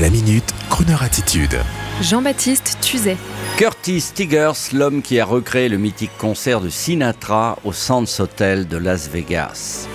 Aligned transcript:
La 0.00 0.10
minute, 0.10 0.52
Kroneur 0.70 1.04
attitude. 1.04 1.56
Jean-Baptiste 2.02 2.78
Tuzet. 2.80 3.16
Curtis 3.56 4.02
Tigers, 4.12 4.72
l'homme 4.72 5.02
qui 5.02 5.20
a 5.20 5.24
recréé 5.24 5.68
le 5.68 5.78
mythique 5.78 6.10
concert 6.18 6.60
de 6.60 6.68
Sinatra 6.68 7.58
au 7.62 7.72
Sands 7.72 8.02
Hotel 8.18 8.66
de 8.66 8.76
Las 8.76 9.08
Vegas. 9.08 9.86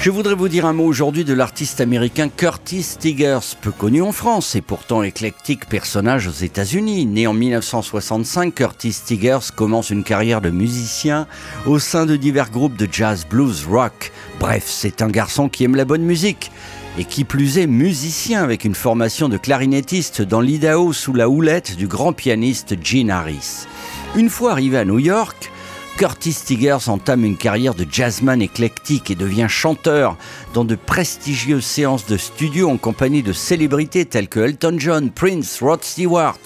Je 0.00 0.10
voudrais 0.10 0.34
vous 0.34 0.48
dire 0.48 0.64
un 0.64 0.72
mot 0.72 0.86
aujourd'hui 0.86 1.24
de 1.24 1.34
l'artiste 1.34 1.82
américain 1.82 2.30
Curtis 2.30 2.96
Tigers, 2.98 3.56
peu 3.60 3.72
connu 3.72 4.00
en 4.00 4.12
France 4.12 4.54
et 4.54 4.62
pourtant 4.62 5.02
éclectique 5.02 5.68
personnage 5.68 6.26
aux 6.26 6.30
États-Unis. 6.30 7.04
Né 7.04 7.26
en 7.26 7.34
1965, 7.34 8.54
Curtis 8.54 8.96
Tigers 9.04 9.52
commence 9.54 9.90
une 9.90 10.02
carrière 10.04 10.40
de 10.40 10.48
musicien 10.48 11.26
au 11.66 11.78
sein 11.78 12.06
de 12.06 12.16
divers 12.16 12.50
groupes 12.50 12.78
de 12.78 12.88
jazz, 12.90 13.26
blues, 13.28 13.66
rock. 13.70 14.12
Bref, 14.40 14.64
c'est 14.66 15.02
un 15.02 15.08
garçon 15.08 15.50
qui 15.50 15.64
aime 15.64 15.76
la 15.76 15.84
bonne 15.84 16.04
musique 16.04 16.50
et 16.98 17.04
qui 17.04 17.24
plus 17.24 17.58
est 17.58 17.66
musicien 17.66 18.42
avec 18.42 18.64
une 18.64 18.74
formation 18.74 19.28
de 19.28 19.36
clarinettiste 19.36 20.22
dans 20.22 20.40
l'Idaho 20.40 20.92
sous 20.92 21.12
la 21.12 21.28
houlette 21.28 21.76
du 21.76 21.86
grand 21.86 22.12
pianiste 22.12 22.76
Gene 22.82 23.10
Harris. 23.10 23.66
Une 24.14 24.30
fois 24.30 24.52
arrivé 24.52 24.78
à 24.78 24.84
New 24.84 24.98
York, 24.98 25.50
Curtis 25.96 26.34
Tigers 26.44 26.88
entame 26.88 27.24
une 27.24 27.36
carrière 27.36 27.74
de 27.74 27.86
jazzman 27.88 28.42
éclectique 28.42 29.12
et 29.12 29.14
devient 29.14 29.46
chanteur 29.48 30.16
dans 30.52 30.64
de 30.64 30.74
prestigieuses 30.74 31.64
séances 31.64 32.06
de 32.06 32.16
studio 32.16 32.68
en 32.68 32.78
compagnie 32.78 33.22
de 33.22 33.32
célébrités 33.32 34.04
telles 34.04 34.28
que 34.28 34.40
Elton 34.40 34.74
John, 34.76 35.10
Prince, 35.10 35.60
Rod 35.62 35.84
Stewart. 35.84 36.38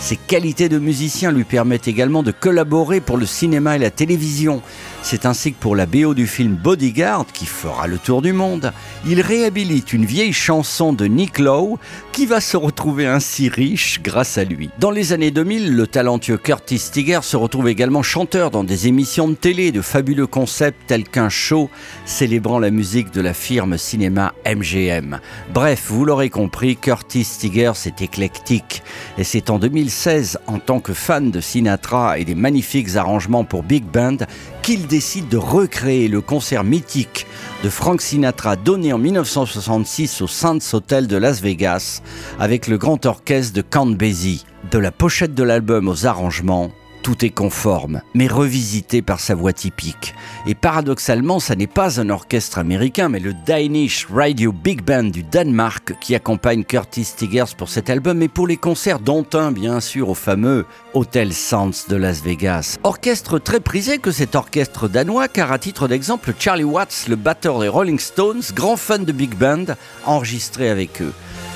Ses 0.00 0.16
qualités 0.16 0.68
de 0.68 0.80
musicien 0.80 1.30
lui 1.30 1.44
permettent 1.44 1.86
également 1.86 2.24
de 2.24 2.32
collaborer 2.32 3.00
pour 3.00 3.18
le 3.18 3.26
cinéma 3.26 3.76
et 3.76 3.78
la 3.78 3.92
télévision. 3.92 4.62
C'est 5.02 5.26
ainsi 5.26 5.52
que 5.52 5.60
pour 5.60 5.76
la 5.76 5.86
BO 5.86 6.12
du 6.12 6.26
film 6.26 6.56
Bodyguard, 6.56 7.26
qui 7.32 7.46
fera 7.46 7.86
le 7.86 7.98
tour 7.98 8.20
du 8.20 8.32
monde, 8.32 8.72
il 9.06 9.20
réhabilite 9.20 9.92
une 9.92 10.04
vieille 10.04 10.32
chanson 10.32 10.92
de 10.92 11.06
Nick 11.06 11.38
Lowe 11.38 11.78
qui 12.12 12.26
va 12.26 12.40
se 12.40 12.56
retrouver 12.56 13.06
ainsi 13.06 13.48
riche 13.48 14.00
grâce 14.02 14.38
à 14.38 14.44
lui. 14.44 14.70
Dans 14.80 14.90
les 14.90 15.12
années 15.12 15.30
2000, 15.30 15.74
le 15.74 15.86
talentueux 15.86 16.36
Curtis 16.36 16.82
Tiger 16.92 17.20
se 17.22 17.36
retrouve 17.36 17.68
également 17.68 18.02
chanteur 18.02 18.50
dans 18.50 18.64
des 18.64 18.87
émissions 18.88 19.28
de 19.28 19.34
télé 19.34 19.70
de 19.70 19.82
fabuleux 19.82 20.26
concepts 20.26 20.80
tels 20.86 21.04
qu'un 21.04 21.28
show 21.28 21.70
célébrant 22.06 22.58
la 22.58 22.70
musique 22.70 23.12
de 23.12 23.20
la 23.20 23.34
firme 23.34 23.78
cinéma 23.78 24.34
MGM. 24.46 25.20
Bref, 25.52 25.86
vous 25.88 26.04
l'aurez 26.04 26.30
compris, 26.30 26.76
Curtis 26.76 27.26
Tiger 27.38 27.72
c'est 27.74 28.02
éclectique. 28.02 28.82
Et 29.18 29.24
c'est 29.24 29.50
en 29.50 29.58
2016, 29.58 30.38
en 30.46 30.58
tant 30.58 30.80
que 30.80 30.94
fan 30.94 31.30
de 31.30 31.40
Sinatra 31.40 32.18
et 32.18 32.24
des 32.24 32.34
magnifiques 32.34 32.96
arrangements 32.96 33.44
pour 33.44 33.62
Big 33.62 33.84
Band, 33.84 34.16
qu'il 34.62 34.86
décide 34.86 35.28
de 35.28 35.36
recréer 35.36 36.08
le 36.08 36.20
concert 36.20 36.64
mythique 36.64 37.26
de 37.62 37.68
Frank 37.68 38.00
Sinatra 38.00 38.56
donné 38.56 38.92
en 38.92 38.98
1966 38.98 40.22
au 40.22 40.26
Sands 40.26 40.58
Hotel 40.72 41.06
de 41.06 41.16
Las 41.16 41.40
Vegas 41.42 42.02
avec 42.38 42.66
le 42.68 42.78
grand 42.78 43.04
orchestre 43.04 43.54
de 43.54 43.62
Count 43.62 43.86
Basie. 43.86 44.44
De 44.70 44.78
la 44.78 44.90
pochette 44.90 45.34
de 45.34 45.42
l'album 45.44 45.88
aux 45.88 46.06
arrangements, 46.06 46.70
tout 47.02 47.24
est 47.24 47.30
conforme, 47.30 48.02
mais 48.14 48.26
revisité 48.26 49.02
par 49.02 49.20
sa 49.20 49.34
voix 49.34 49.52
typique. 49.52 50.14
Et 50.46 50.54
paradoxalement, 50.54 51.40
ça 51.40 51.56
n'est 51.56 51.66
pas 51.66 52.00
un 52.00 52.10
orchestre 52.10 52.58
américain, 52.58 53.08
mais 53.08 53.20
le 53.20 53.32
Danish 53.46 54.06
Radio 54.12 54.52
Big 54.52 54.82
Band 54.82 55.04
du 55.04 55.22
Danemark 55.22 55.94
qui 56.00 56.14
accompagne 56.14 56.64
Curtis 56.64 57.08
Tigers 57.16 57.54
pour 57.56 57.68
cet 57.68 57.90
album 57.90 58.22
et 58.22 58.28
pour 58.28 58.46
les 58.46 58.56
concerts, 58.56 59.00
dont 59.00 59.26
un 59.34 59.52
bien 59.52 59.80
sûr 59.80 60.08
au 60.08 60.14
fameux 60.14 60.66
Hotel 60.94 61.32
Sands 61.32 61.70
de 61.88 61.96
Las 61.96 62.22
Vegas. 62.22 62.76
Orchestre 62.82 63.38
très 63.38 63.60
prisé 63.60 63.98
que 63.98 64.10
cet 64.10 64.34
orchestre 64.34 64.88
danois, 64.88 65.28
car 65.28 65.52
à 65.52 65.58
titre 65.58 65.88
d'exemple, 65.88 66.32
Charlie 66.38 66.64
Watts, 66.64 67.06
le 67.08 67.16
batteur 67.16 67.60
des 67.60 67.68
Rolling 67.68 67.98
Stones, 67.98 68.42
grand 68.54 68.76
fan 68.76 69.04
de 69.04 69.12
Big 69.12 69.34
Band, 69.34 69.64
enregistré 70.04 70.68
avec 70.68 71.02
eux. 71.02 71.12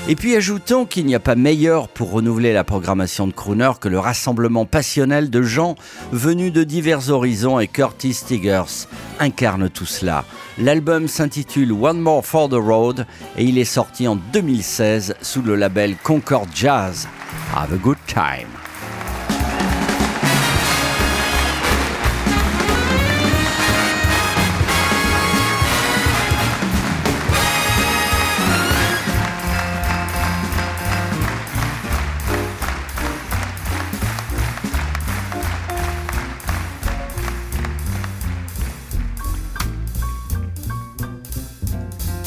Et 0.09 0.17
puis 0.17 0.35
ajoutons 0.35 0.85
qu'il 0.85 1.05
n'y 1.05 1.15
a 1.15 1.19
pas 1.21 1.35
meilleur 1.35 1.87
pour 1.87 2.11
renouveler 2.11 2.51
la 2.51 2.65
programmation 2.65 3.25
de 3.25 3.31
Crooner 3.31 3.71
que 3.79 3.87
le 3.87 3.99
rassemblement 3.99 4.65
passionnel 4.65 5.29
de 5.29 5.41
gens 5.41 5.75
venus 6.11 6.51
de 6.51 6.65
divers 6.65 7.09
horizons 7.09 7.57
et 7.57 7.67
Curtis 7.67 8.17
Tigers 8.27 8.87
incarne 9.19 9.69
tout 9.69 9.85
cela. 9.85 10.25
L'album 10.57 11.07
s'intitule 11.07 11.71
One 11.71 12.01
More 12.01 12.25
for 12.25 12.49
the 12.49 12.55
Road 12.55 13.05
et 13.37 13.45
il 13.45 13.57
est 13.57 13.63
sorti 13.63 14.05
en 14.09 14.17
2016 14.17 15.15
sous 15.21 15.41
le 15.41 15.55
label 15.55 15.95
Concord 16.03 16.47
Jazz. 16.53 17.07
Have 17.55 17.71
a 17.71 17.77
good 17.77 17.97
time. 18.05 18.62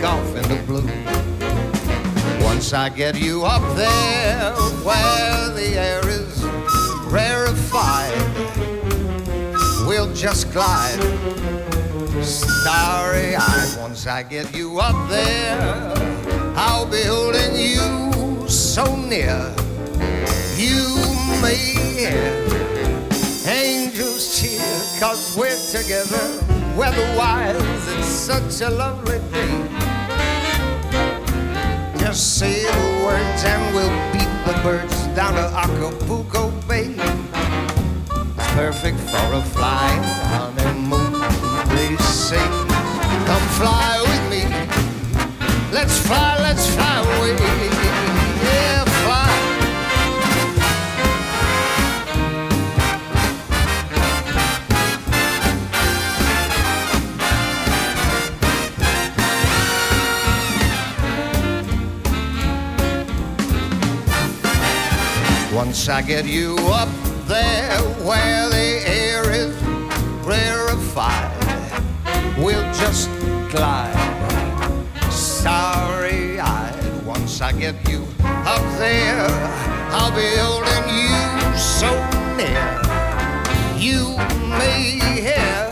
take 0.00 0.08
off 0.08 0.36
in 0.36 0.42
the 0.48 0.62
blue. 0.66 2.44
Once 2.44 2.72
I 2.72 2.88
get 2.88 3.20
you 3.20 3.44
up 3.44 3.62
there 3.76 4.52
where 4.82 5.48
the 5.50 5.76
air 5.76 6.00
is 6.08 6.42
rarefied, 7.06 8.16
we'll 9.86 10.12
just 10.14 10.52
glide 10.52 11.00
starry 12.22 13.36
eyed. 13.36 13.76
Once 13.78 14.06
I 14.06 14.22
get 14.22 14.54
you 14.56 14.80
up 14.80 15.08
there, 15.10 15.60
I'll 16.56 16.90
be 16.90 17.02
holding 17.02 17.54
you 17.56 18.48
so 18.48 18.96
near. 18.96 19.54
You 20.56 20.96
may 21.42 21.56
hear 21.56 22.48
angels 23.46 24.40
cheer, 24.40 25.00
cause 25.00 25.36
we're 25.36 25.60
together 25.70 26.46
weather-wise, 26.76 27.88
it's 27.98 28.06
such 28.06 28.60
a 28.62 28.70
lovely 28.70 29.18
day. 29.32 29.89
Just 32.10 32.38
say 32.40 32.64
the 32.64 33.04
words 33.04 33.44
and 33.44 33.72
we'll 33.72 34.12
beat 34.12 34.26
the 34.44 34.60
birds 34.64 35.06
down 35.14 35.34
to 35.34 35.46
Acapulco 35.56 36.50
Bay. 36.66 36.86
It's 36.98 38.50
perfect 38.54 38.98
for 38.98 39.34
a 39.34 39.40
flying 39.40 40.02
honeymoon, 40.26 41.12
they 41.68 41.94
say. 42.02 42.44
Come 43.28 43.46
fly 43.60 44.02
with 44.08 44.24
me. 44.28 44.42
Let's 45.72 46.04
fly, 46.04 46.36
let's 46.40 46.66
fly 46.74 46.89
Once 65.70 65.88
I 65.88 66.02
get 66.02 66.26
you 66.26 66.56
up 66.62 66.88
there 67.28 67.78
where 68.04 68.48
the 68.48 68.82
air 68.84 69.30
is 69.30 69.54
rarefied, 70.26 71.30
we'll 72.36 72.66
just 72.74 73.08
glide 73.52 73.94
starry 75.12 76.40
eyed. 76.40 77.06
Once 77.06 77.40
I 77.40 77.52
get 77.52 77.76
you 77.88 78.04
up 78.26 78.78
there, 78.80 79.28
I'll 79.92 80.10
be 80.10 80.26
holding 80.42 80.86
you 80.90 81.56
so 81.56 81.90
near. 82.34 82.66
You 83.78 84.16
may 84.58 84.98
hear 85.22 85.70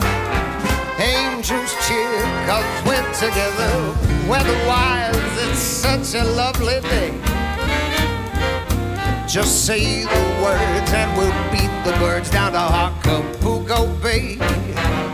angels 0.97 1.75
cheer, 1.85 2.23
cause 2.47 2.85
we're 2.87 3.03
together. 3.19 4.29
Weatherwise, 4.29 5.17
it's 5.43 5.59
such 5.59 6.15
a 6.15 6.23
lovely 6.23 6.79
day. 6.87 7.28
Just 9.29 9.67
say 9.67 10.01
the 10.01 10.41
words 10.41 10.91
and 10.91 11.15
we'll 11.15 11.31
beat 11.51 11.69
the 11.85 11.95
birds 11.99 12.31
down 12.31 12.53
to 12.53 12.57
Acapulco 12.57 13.85
Bay. 14.01 14.37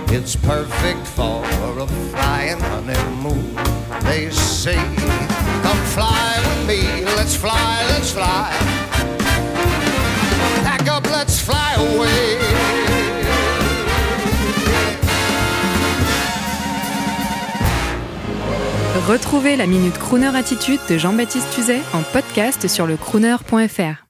It's 0.08 0.38
perfect 0.38 1.06
for 1.06 1.44
a 1.78 1.86
flying 1.86 2.62
honeymoon, 2.62 3.56
they 4.04 4.30
say. 4.30 4.78
Come 5.64 5.82
fly 5.92 6.38
with 6.40 6.66
me. 6.66 7.04
Let's 7.18 7.36
fly, 7.36 7.86
let's 7.90 8.12
fly. 8.12 8.52
Pack 10.64 10.88
up, 10.88 11.06
let's 11.08 11.42
fly 11.42 11.74
away. 11.74 12.38
Retrouvez 19.10 19.58
la 19.58 19.68
Minute 19.68 20.00
Crooner 20.00 20.34
Attitude 20.38 20.80
de 20.88 20.98
Jean-Baptiste 20.98 21.54
Tuzet 21.54 21.82
en 21.94 22.02
podcast 22.14 22.70
sur 22.70 22.88
le 22.88 22.96
crooner.fr. 22.96 24.05